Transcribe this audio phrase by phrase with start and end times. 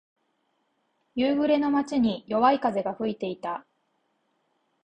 [1.13, 3.67] 夕暮れの街に、弱い風が吹いていた。